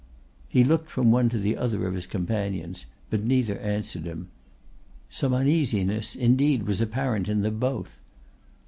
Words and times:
He 0.49 0.63
looked 0.63 0.89
from 0.89 1.11
one 1.11 1.29
to 1.29 1.37
the 1.37 1.55
other 1.55 1.85
of 1.85 1.93
his 1.93 2.07
companions, 2.07 2.87
but 3.11 3.21
neither 3.23 3.59
answered 3.59 4.05
him. 4.05 4.29
Some 5.11 5.31
uneasiness 5.31 6.15
indeed 6.15 6.63
was 6.63 6.81
apparent 6.81 7.29
in 7.29 7.41
them 7.43 7.59
both. 7.59 7.99